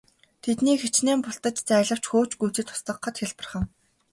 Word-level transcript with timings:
Тэднийг 0.43 0.79
хэчнээн 0.81 1.19
бултаж 1.23 1.55
зайлавч 1.69 2.05
хөөж 2.09 2.31
гүйцээд 2.39 2.67
устгахад 2.73 3.15
хялбархан. 3.19 3.63